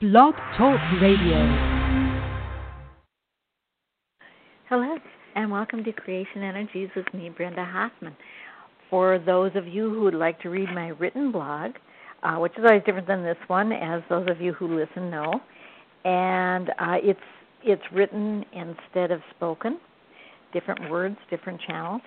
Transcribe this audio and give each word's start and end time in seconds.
Blog 0.00 0.32
Talk 0.56 0.80
Radio. 1.02 1.36
Hello, 4.70 4.96
and 5.34 5.50
welcome 5.50 5.84
to 5.84 5.92
Creation 5.92 6.42
Energies 6.42 6.88
with 6.96 7.04
me, 7.12 7.28
Brenda 7.28 7.66
Hoffman. 7.66 8.16
For 8.88 9.18
those 9.18 9.50
of 9.56 9.68
you 9.68 9.90
who 9.90 10.00
would 10.00 10.14
like 10.14 10.40
to 10.40 10.48
read 10.48 10.70
my 10.74 10.88
written 10.88 11.30
blog, 11.30 11.72
uh, 12.22 12.36
which 12.36 12.52
is 12.56 12.64
always 12.64 12.82
different 12.86 13.08
than 13.08 13.22
this 13.22 13.36
one, 13.48 13.72
as 13.72 14.00
those 14.08 14.26
of 14.30 14.40
you 14.40 14.54
who 14.54 14.74
listen 14.74 15.10
know. 15.10 15.38
And 16.06 16.70
uh, 16.78 16.96
it's 17.02 17.20
it's 17.62 17.82
written 17.92 18.42
instead 18.54 19.10
of 19.10 19.20
spoken, 19.36 19.78
different 20.54 20.90
words, 20.90 21.18
different 21.28 21.60
channels, 21.60 22.00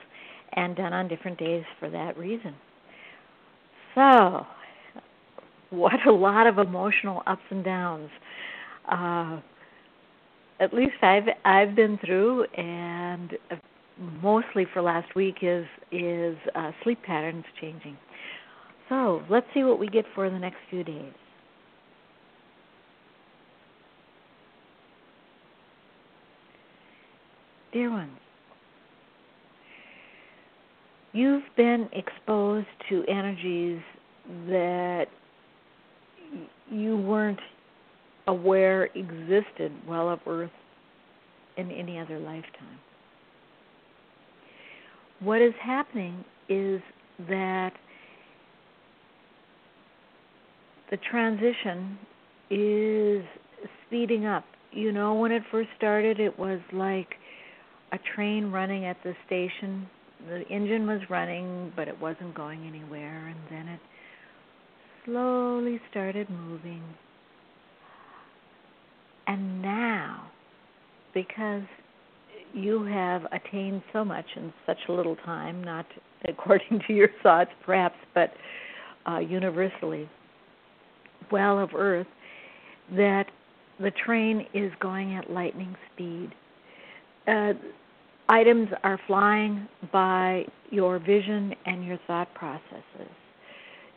and 0.53 0.75
done 0.75 0.93
on 0.93 1.07
different 1.07 1.37
days 1.37 1.63
for 1.79 1.91
that 1.91 2.17
reason. 2.17 2.55
So, 3.93 4.47
what 5.73 6.05
a 6.07 6.11
lot 6.11 6.47
of 6.47 6.59
emotional 6.59 7.23
ups 7.25 7.41
and 7.49 7.63
downs. 7.63 8.09
Uh, 8.89 9.39
at 10.59 10.73
least 10.73 10.93
I've 11.01 11.27
I've 11.43 11.75
been 11.75 11.97
through, 12.05 12.43
and 12.55 13.33
mostly 14.21 14.65
for 14.71 14.81
last 14.81 15.15
week 15.15 15.37
is 15.41 15.65
is 15.91 16.37
uh, 16.55 16.71
sleep 16.83 17.01
patterns 17.03 17.45
changing. 17.59 17.97
So 18.89 19.23
let's 19.29 19.47
see 19.53 19.63
what 19.63 19.79
we 19.79 19.87
get 19.87 20.05
for 20.13 20.29
the 20.29 20.37
next 20.39 20.57
few 20.69 20.83
days. 20.83 21.13
Dear 27.71 27.89
ones, 27.89 28.11
you've 31.13 31.43
been 31.57 31.89
exposed 31.93 32.67
to 32.89 33.03
energies 33.07 33.81
that 34.47 35.07
you 36.69 36.97
weren't 36.97 37.39
aware 38.27 38.85
existed 38.95 39.71
well 39.87 40.09
of 40.09 40.19
Earth 40.27 40.51
in 41.57 41.71
any 41.71 41.99
other 41.99 42.19
lifetime. 42.19 42.79
What 45.19 45.41
is 45.41 45.53
happening 45.61 46.23
is 46.49 46.81
that 47.27 47.71
the 50.91 50.97
transition 51.09 51.97
is 52.49 53.23
speeding 53.85 54.25
up. 54.25 54.43
You 54.71 54.91
know, 54.91 55.13
when 55.15 55.31
it 55.31 55.43
first 55.51 55.69
started, 55.77 56.19
it 56.19 56.37
was 56.37 56.59
like 56.71 57.15
a 57.91 57.99
train 58.15 58.51
running 58.51 58.85
at 58.85 58.97
the 59.03 59.13
station. 59.25 59.87
The 60.27 60.41
engine 60.49 60.87
was 60.87 61.01
running, 61.09 61.71
but 61.75 61.87
it 61.87 61.99
wasn't 61.99 62.33
going 62.33 62.65
anywhere, 62.67 63.27
and 63.27 63.39
then 63.49 63.67
it 63.67 63.79
slowly 65.05 65.79
started 65.89 66.29
moving. 66.29 66.83
And 69.27 69.61
now, 69.61 70.29
because 71.13 71.63
you 72.53 72.83
have 72.83 73.23
attained 73.31 73.81
so 73.91 74.05
much 74.05 74.25
in 74.35 74.53
such 74.65 74.77
a 74.87 74.91
little 74.91 75.15
time, 75.17 75.63
not 75.63 75.85
according 76.27 76.81
to 76.87 76.93
your 76.93 77.09
thoughts 77.21 77.51
perhaps, 77.65 77.95
but 78.13 78.31
uh, 79.09 79.19
universally, 79.19 80.09
well 81.31 81.59
of 81.59 81.71
Earth 81.73 82.07
that 82.95 83.25
the 83.79 83.91
train 83.91 84.45
is 84.53 84.71
going 84.79 85.15
at 85.15 85.29
lightning 85.31 85.75
speed. 85.93 86.33
Uh, 87.27 87.53
items 88.29 88.69
are 88.83 88.99
flying 89.07 89.67
by 89.91 90.45
your 90.69 90.99
vision 90.99 91.53
and 91.65 91.85
your 91.85 91.97
thought 92.07 92.33
processes. 92.33 93.11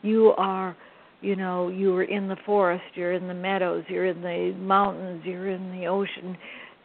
You 0.03 0.33
are, 0.37 0.77
you 1.21 1.37
know, 1.37 1.69
you 1.69 1.95
are 1.97 2.05
in 2.05 2.29
the 2.29 2.37
forest, 2.45 2.85
you're 2.95 3.13
in 3.13 3.27
the 3.29 3.35
meadows, 3.35 3.85
you're 3.89 4.07
in 4.07 4.21
the 4.21 4.55
mountains, 4.59 5.23
you're 5.25 5.51
in 5.51 5.71
the 5.73 5.87
ocean. 5.87 6.37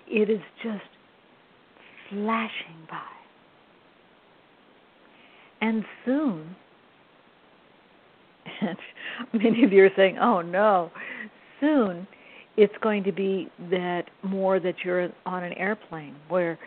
It 0.07 0.29
is 0.29 0.41
just 0.63 0.83
flashing 2.09 2.87
by. 2.89 3.01
And 5.61 5.85
soon 6.05 6.55
and 8.61 8.77
many 9.33 9.63
of 9.63 9.71
you 9.71 9.83
are 9.85 9.91
saying, 9.95 10.17
"Oh 10.19 10.41
no!" 10.41 10.91
Soon, 11.59 12.07
it's 12.57 12.73
going 12.81 13.03
to 13.03 13.11
be 13.11 13.49
that 13.69 14.03
more 14.23 14.59
that 14.59 14.75
you're 14.83 15.09
on 15.25 15.43
an 15.43 15.53
airplane 15.53 16.15
where 16.27 16.57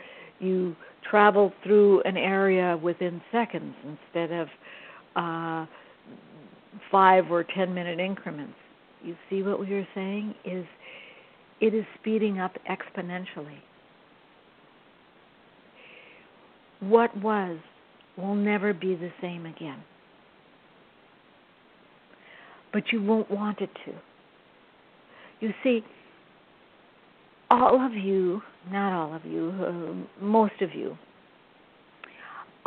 you 0.41 0.77
travel 1.09 1.53
through 1.63 2.03
an 2.03 2.17
area 2.17 2.79
within 2.83 3.21
seconds 3.33 3.75
instead 3.85 4.33
of 4.33 4.49
uh, 5.17 5.67
five 6.91 7.31
or 7.31 7.45
ten 7.45 7.75
minute 7.75 7.99
increments. 8.01 8.55
You 9.03 9.17
see 9.29 9.43
what 9.43 9.61
we 9.61 9.73
are 9.75 9.89
saying 9.95 10.35
is 10.45 10.65
it 11.61 11.75
is 11.75 11.85
speeding 12.01 12.41
up 12.41 12.53
exponentially. 12.71 13.59
What 16.81 17.17
was 17.19 17.59
will 18.17 18.35
never 18.35 18.73
be 18.73 18.95
the 18.95 19.11
same 19.21 19.47
again 19.47 19.83
but 22.75 22.83
you 22.91 23.01
won't 23.01 23.31
want 23.31 23.61
it 23.61 23.71
to. 23.87 23.93
You 25.41 25.55
see, 25.63 25.83
all 27.49 27.81
of 27.81 27.93
you, 27.95 28.43
not 28.71 28.93
all 28.93 29.15
of 29.15 29.25
you, 29.25 29.55
uh, 29.65 30.23
most 30.23 30.61
of 30.61 30.75
you, 30.75 30.99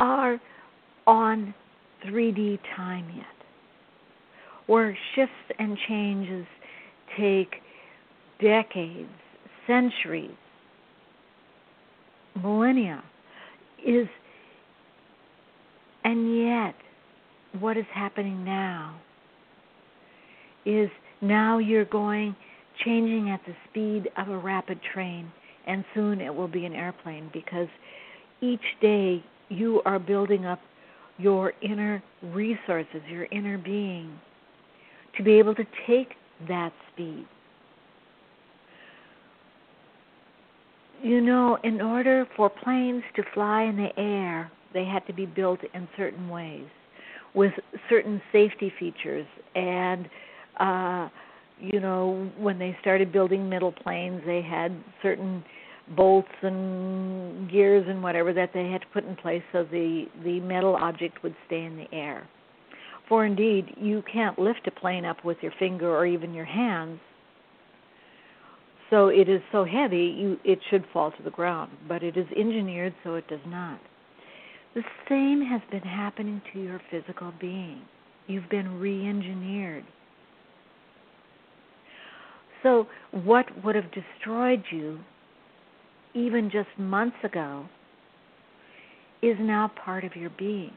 are 0.00 0.40
on 1.06 1.54
3D 2.06 2.58
time 2.74 3.06
yet, 3.14 3.26
where 4.68 4.96
shifts 5.14 5.34
and 5.58 5.76
changes 5.88 6.46
take 7.18 7.56
decades, 8.40 9.10
centuries, 9.66 10.30
millennia, 12.40 13.02
is 13.84 14.06
and 16.04 16.38
yet 16.38 16.74
what 17.60 17.76
is 17.76 17.84
happening 17.92 18.44
now 18.44 18.98
is 20.64 20.88
now 21.20 21.58
you're 21.58 21.84
going 21.86 22.36
changing 22.84 23.30
at 23.30 23.40
the 23.46 23.54
speed 23.68 24.08
of 24.16 24.28
a 24.28 24.38
rapid 24.38 24.78
train, 24.92 25.30
and 25.66 25.84
soon 25.94 26.20
it 26.20 26.32
will 26.32 26.48
be 26.48 26.64
an 26.64 26.72
airplane 26.74 27.30
because 27.32 27.68
each 28.40 28.60
day 28.80 29.24
you 29.48 29.82
are 29.84 29.98
building 29.98 30.44
up 30.44 30.60
your 31.18 31.52
inner 31.62 32.02
resources, 32.22 33.00
your 33.10 33.26
inner 33.32 33.58
being, 33.58 34.12
to 35.18 35.22
be 35.22 35.34
able 35.34 35.54
to 35.54 35.64
take 35.86 36.14
that 36.48 36.72
speed. 36.92 37.26
You 41.02 41.20
know, 41.20 41.58
in 41.62 41.80
order 41.80 42.26
for 42.36 42.48
planes 42.48 43.02
to 43.16 43.22
fly 43.34 43.62
in 43.64 43.76
the 43.76 43.90
air, 44.00 44.50
they 44.72 44.84
had 44.84 45.06
to 45.06 45.12
be 45.12 45.26
built 45.26 45.60
in 45.74 45.86
certain 45.96 46.28
ways 46.28 46.66
with 47.34 47.52
certain 47.88 48.20
safety 48.32 48.72
features 48.78 49.26
and 49.54 50.08
uh, 50.58 51.08
you 51.60 51.80
know, 51.80 52.30
when 52.38 52.58
they 52.58 52.76
started 52.80 53.12
building 53.12 53.48
middle 53.48 53.72
planes, 53.72 54.22
they 54.26 54.42
had 54.42 54.72
certain 55.02 55.44
bolts 55.96 56.28
and 56.42 57.50
gears 57.50 57.84
and 57.88 58.02
whatever 58.02 58.32
that 58.32 58.50
they 58.52 58.70
had 58.70 58.82
to 58.82 58.86
put 58.92 59.04
in 59.04 59.16
place 59.16 59.42
so 59.52 59.64
the 59.64 60.04
the 60.22 60.38
metal 60.40 60.76
object 60.76 61.22
would 61.22 61.34
stay 61.46 61.64
in 61.64 61.76
the 61.76 61.86
air. 61.96 62.28
For 63.08 63.24
indeed, 63.24 63.74
you 63.80 64.02
can't 64.12 64.38
lift 64.38 64.66
a 64.66 64.70
plane 64.70 65.04
up 65.04 65.24
with 65.24 65.38
your 65.40 65.52
finger 65.58 65.94
or 65.94 66.06
even 66.06 66.34
your 66.34 66.44
hands. 66.44 67.00
So 68.90 69.08
it 69.08 69.28
is 69.28 69.40
so 69.52 69.64
heavy, 69.64 70.14
you 70.18 70.38
it 70.44 70.58
should 70.70 70.84
fall 70.92 71.10
to 71.10 71.22
the 71.22 71.30
ground, 71.30 71.72
but 71.86 72.02
it 72.02 72.16
is 72.16 72.26
engineered 72.36 72.94
so 73.04 73.14
it 73.14 73.28
does 73.28 73.40
not. 73.46 73.80
The 74.74 74.82
same 75.08 75.44
has 75.44 75.60
been 75.70 75.88
happening 75.88 76.40
to 76.52 76.62
your 76.62 76.80
physical 76.90 77.32
being. 77.38 77.82
You've 78.26 78.48
been 78.48 78.78
re-engineered 78.78 79.84
so, 82.62 82.86
what 83.12 83.46
would 83.64 83.76
have 83.76 83.90
destroyed 83.92 84.64
you 84.70 84.98
even 86.14 86.50
just 86.50 86.68
months 86.76 87.16
ago 87.22 87.66
is 89.22 89.36
now 89.38 89.70
part 89.84 90.04
of 90.04 90.16
your 90.16 90.30
being. 90.30 90.72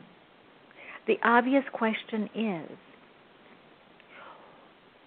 The 1.07 1.17
obvious 1.23 1.63
question 1.73 2.29
is 2.35 2.77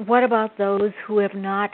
what 0.07 0.25
about 0.25 0.59
those 0.59 0.93
who 1.07 1.19
have 1.19 1.35
not 1.35 1.71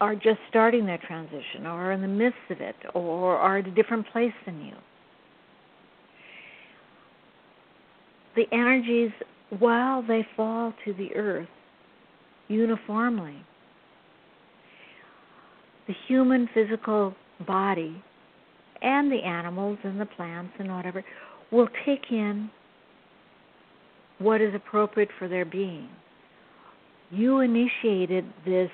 are 0.00 0.14
just 0.14 0.38
starting 0.50 0.84
their 0.84 0.98
transition 0.98 1.66
or 1.66 1.86
are 1.86 1.92
in 1.92 2.02
the 2.02 2.08
midst 2.08 2.38
of 2.50 2.60
it 2.60 2.76
or 2.94 3.36
are 3.36 3.58
at 3.58 3.66
a 3.66 3.70
different 3.70 4.06
place 4.12 4.34
than 4.44 4.60
you. 4.64 4.74
The 8.36 8.44
energies, 8.52 9.12
while 9.58 10.02
they 10.02 10.26
fall 10.36 10.74
to 10.84 10.92
the 10.92 11.14
earth 11.14 11.48
uniformly, 12.48 13.36
the 15.86 15.94
human 16.08 16.48
physical 16.52 17.14
body 17.46 18.02
and 18.82 19.10
the 19.10 19.22
animals 19.22 19.78
and 19.84 20.00
the 20.00 20.06
plants 20.06 20.52
and 20.58 20.70
whatever 20.74 21.04
will 21.50 21.68
take 21.86 22.10
in 22.10 22.50
what 24.24 24.40
is 24.40 24.54
appropriate 24.54 25.10
for 25.18 25.28
their 25.28 25.44
being. 25.44 25.88
You 27.10 27.40
initiated 27.40 28.24
this 28.44 28.70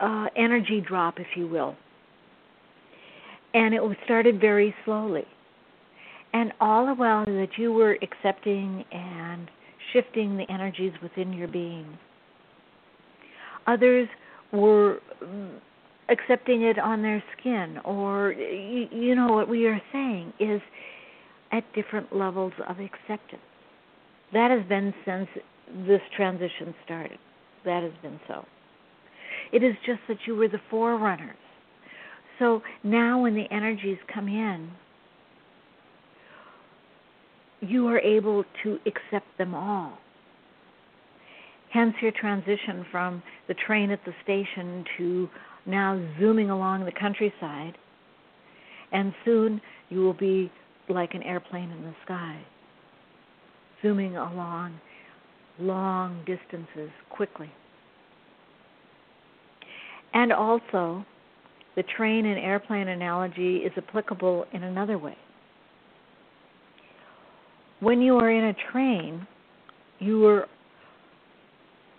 uh, 0.00 0.26
energy 0.36 0.80
drop, 0.86 1.18
if 1.18 1.26
you 1.36 1.48
will. 1.48 1.74
And 3.52 3.74
it 3.74 3.82
was 3.82 3.96
started 4.04 4.40
very 4.40 4.74
slowly. 4.84 5.24
And 6.32 6.52
all 6.60 6.86
the 6.86 6.94
while 6.94 7.24
that 7.24 7.48
you 7.56 7.72
were 7.72 7.98
accepting 8.02 8.84
and 8.92 9.50
shifting 9.92 10.36
the 10.36 10.44
energies 10.50 10.92
within 11.02 11.32
your 11.32 11.48
being, 11.48 11.98
others 13.66 14.08
were 14.52 15.00
mm, 15.22 15.58
accepting 16.08 16.62
it 16.62 16.78
on 16.78 17.02
their 17.02 17.22
skin, 17.38 17.78
or 17.84 18.32
you, 18.32 18.86
you 18.92 19.14
know 19.14 19.32
what 19.32 19.48
we 19.48 19.66
are 19.66 19.80
saying 19.92 20.32
is 20.38 20.60
at 21.52 21.64
different 21.74 22.14
levels 22.14 22.52
of 22.68 22.76
acceptance. 22.78 23.42
That 24.36 24.50
has 24.50 24.68
been 24.68 24.92
since 25.06 25.28
this 25.88 26.02
transition 26.14 26.74
started. 26.84 27.16
That 27.64 27.82
has 27.82 27.92
been 28.02 28.20
so. 28.28 28.44
It 29.50 29.62
is 29.62 29.74
just 29.86 30.00
that 30.08 30.18
you 30.26 30.36
were 30.36 30.46
the 30.46 30.60
forerunners. 30.68 31.38
So 32.38 32.60
now 32.84 33.22
when 33.22 33.34
the 33.34 33.46
energies 33.50 33.96
come 34.12 34.28
in, 34.28 34.70
you 37.62 37.86
are 37.86 37.98
able 37.98 38.44
to 38.62 38.78
accept 38.84 39.26
them 39.38 39.54
all. 39.54 39.96
Hence 41.72 41.94
your 42.02 42.12
transition 42.12 42.84
from 42.92 43.22
the 43.48 43.54
train 43.54 43.90
at 43.90 44.00
the 44.04 44.12
station 44.22 44.84
to 44.98 45.30
now 45.64 45.98
zooming 46.20 46.50
along 46.50 46.84
the 46.84 46.92
countryside. 46.92 47.78
And 48.92 49.14
soon 49.24 49.62
you 49.88 50.00
will 50.00 50.12
be 50.12 50.52
like 50.90 51.14
an 51.14 51.22
airplane 51.22 51.70
in 51.70 51.82
the 51.84 51.94
sky, 52.04 52.38
zooming 53.86 54.16
along 54.16 54.78
long 55.58 56.22
distances 56.26 56.90
quickly. 57.10 57.50
And 60.12 60.32
also, 60.32 61.04
the 61.76 61.82
train 61.96 62.26
and 62.26 62.38
airplane 62.38 62.88
analogy 62.88 63.58
is 63.58 63.72
applicable 63.76 64.46
in 64.52 64.62
another 64.62 64.98
way. 64.98 65.16
When 67.80 68.00
you 68.00 68.16
are 68.16 68.30
in 68.30 68.44
a 68.44 68.54
train, 68.72 69.26
you 69.98 70.26
are 70.26 70.46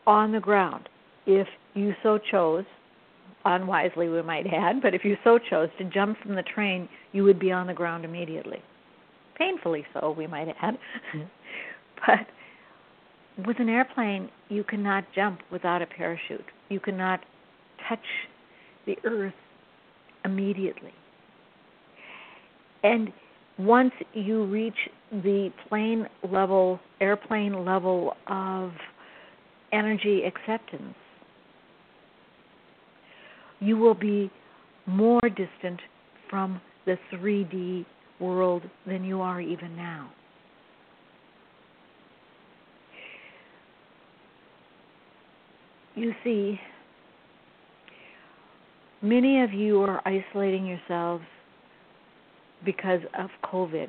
on 0.07 0.31
the 0.31 0.39
ground. 0.39 0.89
If 1.25 1.47
you 1.75 1.93
so 2.01 2.17
chose, 2.31 2.65
unwisely 3.45 4.09
we 4.09 4.21
might 4.23 4.47
add, 4.47 4.81
but 4.81 4.93
if 4.93 5.03
you 5.03 5.15
so 5.23 5.37
chose 5.37 5.69
to 5.77 5.83
jump 5.85 6.17
from 6.19 6.35
the 6.35 6.43
train, 6.43 6.89
you 7.11 7.23
would 7.23 7.39
be 7.39 7.51
on 7.51 7.67
the 7.67 7.73
ground 7.73 8.03
immediately. 8.05 8.61
Painfully 9.37 9.85
so, 9.93 10.15
we 10.17 10.25
might 10.25 10.47
add. 10.61 10.77
Mm-hmm. 11.15 11.23
but 12.07 13.45
with 13.45 13.59
an 13.59 13.69
airplane, 13.69 14.29
you 14.49 14.63
cannot 14.63 15.05
jump 15.13 15.39
without 15.51 15.81
a 15.81 15.85
parachute. 15.85 16.45
You 16.69 16.79
cannot 16.79 17.21
touch 17.87 17.99
the 18.85 18.95
earth 19.03 19.33
immediately. 20.25 20.93
And 22.83 23.11
once 23.57 23.91
you 24.13 24.45
reach 24.45 24.77
the 25.11 25.51
plane 25.67 26.07
level, 26.31 26.79
airplane 27.01 27.65
level 27.65 28.15
of 28.27 28.71
energy 29.71 30.23
acceptance, 30.23 30.95
you 33.59 33.77
will 33.77 33.95
be 33.95 34.31
more 34.85 35.21
distant 35.21 35.79
from 36.29 36.61
the 36.85 36.97
3D 37.13 37.85
world 38.19 38.63
than 38.85 39.03
you 39.03 39.21
are 39.21 39.41
even 39.41 39.75
now. 39.75 40.09
You 45.97 46.13
see, 46.23 46.59
Many 49.01 49.43
of 49.43 49.53
you 49.53 49.81
are 49.83 50.01
isolating 50.07 50.65
yourselves 50.65 51.23
because 52.65 53.01
of 53.17 53.29
COVID. 53.43 53.87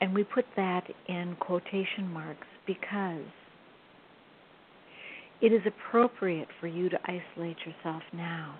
And 0.00 0.14
we 0.14 0.24
put 0.24 0.46
that 0.56 0.84
in 1.08 1.36
quotation 1.38 2.10
marks 2.10 2.46
because 2.66 3.22
it 5.42 5.52
is 5.52 5.60
appropriate 5.66 6.48
for 6.58 6.68
you 6.68 6.88
to 6.88 6.98
isolate 7.04 7.58
yourself 7.66 8.02
now. 8.14 8.58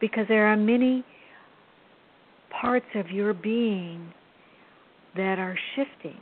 Because 0.00 0.26
there 0.28 0.46
are 0.46 0.56
many 0.56 1.04
parts 2.60 2.86
of 2.94 3.10
your 3.10 3.34
being 3.34 4.12
that 5.16 5.38
are 5.38 5.58
shifting. 5.74 6.20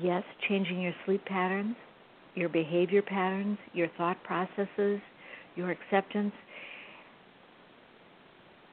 Yes, 0.00 0.22
changing 0.48 0.80
your 0.80 0.94
sleep 1.04 1.24
patterns, 1.24 1.74
your 2.34 2.48
behavior 2.48 3.02
patterns, 3.02 3.58
your 3.72 3.88
thought 3.96 4.22
processes, 4.22 5.00
your 5.56 5.70
acceptance. 5.70 6.32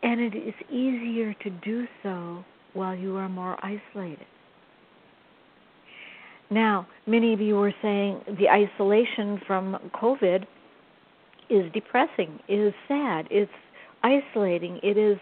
And 0.04 0.22
it 0.22 0.36
is 0.36 0.54
easier 0.70 1.34
to 1.34 1.50
do 1.50 1.88
so 2.04 2.44
while 2.74 2.96
you 2.96 3.16
are 3.16 3.30
more 3.30 3.58
isolated. 3.66 4.28
Now, 6.52 6.88
many 7.08 7.34
of 7.34 7.42
you 7.42 7.56
were 7.56 7.74
saying 7.82 8.22
the 8.38 8.50
isolation 8.50 9.42
from 9.48 9.78
COVID 9.96 10.46
is 11.50 11.72
depressing, 11.74 12.40
is 12.48 12.74
sad, 12.88 13.28
it's 13.32 13.52
isolating, 14.04 14.80
it 14.84 14.98
is 14.98 15.18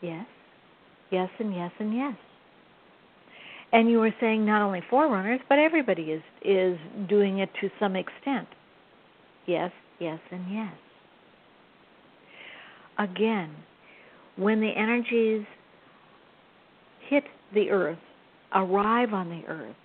yes, 0.00 0.26
yes, 1.10 1.28
and 1.40 1.54
yes, 1.54 1.72
and 1.80 1.94
yes. 1.94 2.14
And 3.72 3.90
you 3.90 3.98
were 3.98 4.14
saying 4.20 4.46
not 4.46 4.62
only 4.62 4.82
forerunners, 4.88 5.40
but 5.48 5.58
everybody 5.58 6.04
is 6.04 6.22
is 6.42 6.78
doing 7.08 7.38
it 7.38 7.50
to 7.60 7.68
some 7.78 7.96
extent. 7.96 8.48
Yes, 9.46 9.70
yes, 9.98 10.18
and 10.30 10.44
yes. 10.50 10.72
Again, 12.98 13.54
when 14.36 14.60
the 14.60 14.70
energies 14.70 15.46
hit 17.08 17.24
the 17.54 17.70
earth, 17.70 17.98
arrive 18.54 19.12
on 19.12 19.28
the 19.28 19.46
earth, 19.48 19.76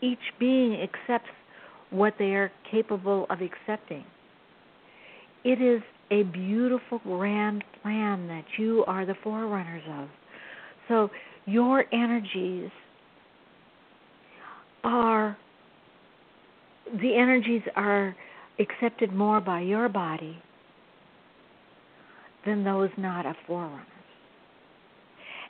each 0.00 0.18
being 0.38 0.74
accepts 0.74 1.30
what 1.90 2.14
they 2.18 2.34
are 2.34 2.50
capable 2.70 3.26
of 3.30 3.38
accepting. 3.40 4.04
It 5.44 5.62
is 5.62 5.82
a 6.10 6.22
beautiful, 6.24 7.00
grand 7.04 7.64
plan 7.82 8.28
that 8.28 8.44
you 8.58 8.84
are 8.86 9.06
the 9.06 9.14
forerunners 9.22 9.82
of. 9.90 10.08
So, 10.88 11.10
your 11.46 11.84
energies 11.92 12.70
are 14.84 15.36
the 17.00 17.16
energies 17.16 17.62
are 17.74 18.14
accepted 18.58 19.12
more 19.12 19.40
by 19.40 19.60
your 19.60 19.88
body 19.88 20.40
than 22.44 22.62
those 22.62 22.90
not 22.96 23.26
of 23.26 23.34
forerunners. 23.46 23.86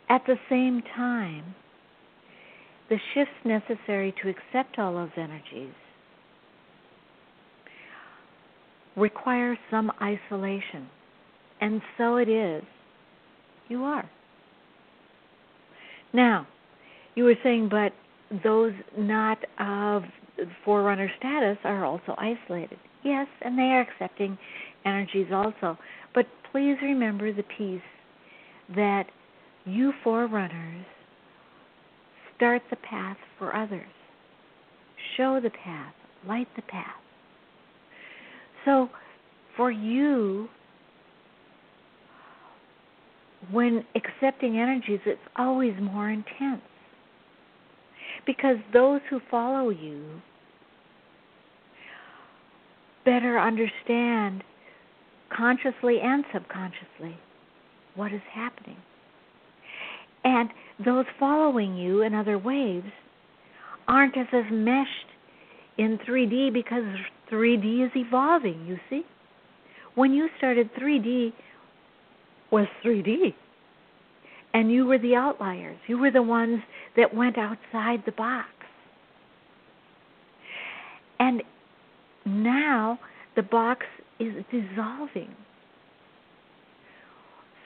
At 0.09 0.23
the 0.26 0.37
same 0.49 0.83
time, 0.95 1.54
the 2.88 2.97
shifts 3.12 3.35
necessary 3.45 4.14
to 4.23 4.28
accept 4.28 4.78
all 4.78 4.95
those 4.95 5.11
energies 5.16 5.75
require 8.97 9.59
some 9.71 9.92
isolation. 10.00 10.88
And 11.61 11.83
so 11.99 12.16
it 12.16 12.28
is. 12.28 12.62
You 13.68 13.83
are. 13.83 14.09
Now, 16.12 16.47
you 17.14 17.25
were 17.25 17.35
saying, 17.42 17.68
but 17.68 17.92
those 18.45 18.73
not 18.97 19.38
of 19.59 20.02
forerunner 20.64 21.11
status 21.18 21.59
are 21.64 21.85
also 21.85 22.14
isolated. 22.18 22.78
Yes, 23.04 23.26
and 23.42 23.59
they 23.59 23.62
are 23.62 23.80
accepting 23.80 24.37
energies 24.85 25.28
also. 25.33 25.78
But 26.14 26.26
please 26.50 26.76
remember 26.83 27.33
the 27.33 27.45
piece 27.56 27.80
that 28.75 29.04
you 29.64 29.92
forerunners 30.02 30.85
start 32.37 32.62
the 32.71 32.76
path 32.76 33.16
for 33.38 33.54
others. 33.54 33.87
Show 35.16 35.40
the 35.40 35.50
path, 35.50 35.95
light 36.26 36.49
the 36.56 36.62
path. 36.62 36.85
So 38.64 38.90
for 39.56 39.71
you, 39.71 40.49
when 43.50 43.85
accepting 43.95 44.59
energies, 44.59 45.00
it's 45.06 45.21
always 45.37 45.75
more 45.80 46.11
intense 46.11 46.62
because 48.26 48.56
those 48.73 49.00
who 49.09 49.21
follow 49.30 49.71
you 49.71 50.21
better 53.04 53.38
understand 53.38 54.42
consciously 55.35 56.00
and 56.02 56.25
subconsciously 56.35 57.16
what 57.95 58.12
is 58.12 58.21
happening. 58.33 58.76
And 60.25 60.50
those 60.85 61.06
following 61.18 61.76
you 61.76 62.02
in 62.02 62.14
other 62.14 62.37
waves 62.37 62.90
aren't 63.88 64.16
as, 64.18 64.26
as 64.33 64.45
meshed 64.50 64.88
in 65.78 65.99
3D 65.99 66.52
because 66.52 66.85
3D 67.30 67.87
is 67.87 67.92
evolving, 67.95 68.66
you 68.66 68.78
see? 68.90 69.02
When 69.95 70.12
you 70.12 70.28
started 70.37 70.68
3D 70.75 71.33
was 72.50 72.66
3D. 72.85 73.35
And 74.56 74.72
you 74.72 74.86
were 74.86 74.96
the 74.96 75.14
outliers. 75.14 75.76
You 75.86 75.98
were 75.98 76.10
the 76.10 76.22
ones 76.22 76.60
that 76.96 77.14
went 77.14 77.36
outside 77.36 78.02
the 78.06 78.12
box. 78.12 78.48
And 81.18 81.42
now 82.25 82.98
the 83.36 83.42
box 83.42 83.84
is 84.18 84.32
dissolving. 84.50 85.28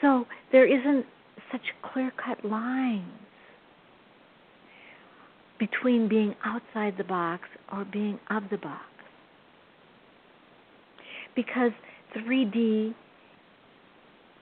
So 0.01 0.27
there 0.51 0.67
isn't 0.67 1.07
such 1.53 1.61
clear 1.93 2.11
cut 2.17 2.45
lines 2.45 3.05
between 5.61 6.09
being 6.09 6.35
outside 6.45 6.95
the 6.99 7.05
box 7.05 7.45
or 7.73 7.85
being 7.85 8.19
of 8.31 8.43
the 8.51 8.59
box. 8.59 8.83
Because 11.37 11.71
3D 12.17 12.95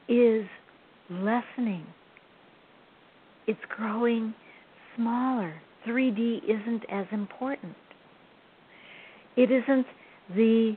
is 0.09 0.47
lessening, 1.11 1.85
it's 3.49 3.59
growing 3.75 4.35
smaller. 4.95 5.55
3D 5.87 6.45
isn't 6.45 6.85
as 6.91 7.07
important. 7.11 7.75
It 9.37 9.51
isn't 9.51 9.87
the 10.37 10.77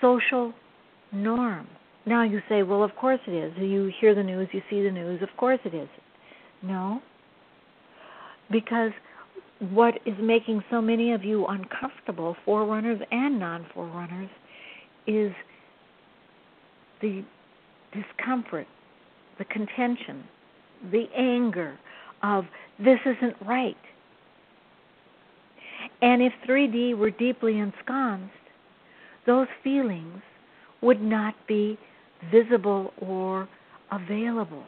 social 0.00 0.52
norm. 1.12 1.68
Now 2.06 2.22
you 2.22 2.40
say, 2.48 2.62
well, 2.62 2.82
of 2.82 2.94
course 2.96 3.20
it 3.26 3.32
is. 3.32 3.52
You 3.58 3.92
hear 4.00 4.14
the 4.14 4.22
news, 4.22 4.48
you 4.52 4.62
see 4.70 4.82
the 4.82 4.90
news, 4.90 5.22
of 5.22 5.28
course 5.36 5.60
it 5.64 5.74
is. 5.74 5.88
No. 6.62 7.02
Because 8.50 8.92
what 9.70 9.94
is 10.06 10.14
making 10.20 10.62
so 10.70 10.80
many 10.80 11.12
of 11.12 11.24
you 11.24 11.46
uncomfortable, 11.46 12.36
forerunners 12.44 13.00
and 13.10 13.38
non 13.38 13.66
forerunners, 13.74 14.30
is 15.06 15.32
the 17.02 17.22
discomfort, 17.92 18.66
the 19.38 19.44
contention, 19.44 20.24
the 20.90 21.04
anger 21.16 21.78
of 22.22 22.44
this 22.78 22.98
isn't 23.04 23.36
right. 23.46 23.76
And 26.00 26.22
if 26.22 26.32
3D 26.48 26.96
were 26.96 27.10
deeply 27.10 27.58
ensconced, 27.58 28.32
those 29.26 29.48
feelings 29.62 30.22
would 30.80 31.02
not 31.02 31.34
be 31.46 31.78
visible 32.32 32.92
or 33.00 33.48
available. 33.90 34.64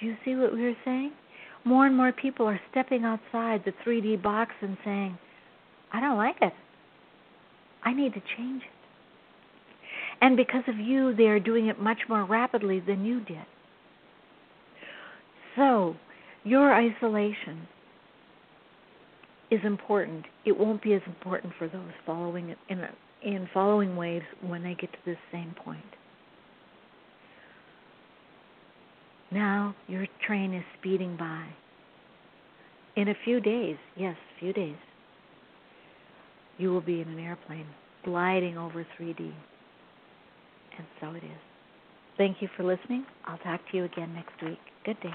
Do 0.00 0.06
you 0.06 0.16
see 0.24 0.34
what 0.34 0.52
we 0.52 0.62
were 0.62 0.76
saying? 0.84 1.12
More 1.64 1.86
and 1.86 1.96
more 1.96 2.12
people 2.12 2.46
are 2.46 2.60
stepping 2.70 3.04
outside 3.04 3.62
the 3.64 3.72
3D 3.86 4.22
box 4.22 4.52
and 4.60 4.76
saying, 4.84 5.18
I 5.92 6.00
don't 6.00 6.16
like 6.16 6.36
it. 6.40 6.52
I 7.84 7.92
need 7.92 8.14
to 8.14 8.22
change 8.36 8.62
it. 8.62 8.68
And 10.20 10.36
because 10.36 10.62
of 10.68 10.78
you, 10.78 11.14
they 11.14 11.24
are 11.24 11.40
doing 11.40 11.66
it 11.66 11.80
much 11.80 11.98
more 12.08 12.24
rapidly 12.24 12.80
than 12.80 13.04
you 13.04 13.20
did. 13.20 13.44
So, 15.56 15.96
your 16.44 16.74
isolation 16.74 17.66
is 19.50 19.60
important. 19.64 20.24
It 20.44 20.58
won't 20.58 20.82
be 20.82 20.94
as 20.94 21.02
important 21.06 21.52
for 21.58 21.68
those 21.68 21.92
following 22.06 22.54
in 22.68 22.86
in 23.22 23.48
following 23.54 23.94
waves 23.94 24.24
when 24.44 24.62
they 24.62 24.74
get 24.74 24.90
to 24.92 24.98
this 25.06 25.18
same 25.30 25.54
point. 25.64 25.84
Now 29.30 29.74
your 29.86 30.06
train 30.26 30.54
is 30.54 30.64
speeding 30.78 31.16
by. 31.16 31.46
In 32.96 33.08
a 33.08 33.14
few 33.24 33.40
days, 33.40 33.76
yes, 33.96 34.16
a 34.36 34.40
few 34.40 34.52
days, 34.52 34.76
you 36.58 36.70
will 36.70 36.82
be 36.82 37.00
in 37.00 37.08
an 37.08 37.18
airplane 37.18 37.66
gliding 38.04 38.58
over 38.58 38.86
3D. 38.98 39.32
And 40.78 40.86
so 41.00 41.10
it 41.10 41.24
is. 41.24 41.40
Thank 42.18 42.42
you 42.42 42.48
for 42.56 42.64
listening. 42.64 43.06
I'll 43.24 43.38
talk 43.38 43.60
to 43.70 43.76
you 43.76 43.84
again 43.84 44.12
next 44.14 44.42
week. 44.42 44.58
Good 44.84 45.00
day. 45.00 45.14